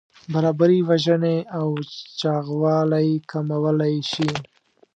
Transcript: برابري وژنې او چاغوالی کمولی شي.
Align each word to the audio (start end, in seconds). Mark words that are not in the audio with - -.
برابري 0.33 0.79
وژنې 0.89 1.37
او 1.57 1.67
چاغوالی 2.19 3.09
کمولی 3.31 3.95
شي. 4.11 4.31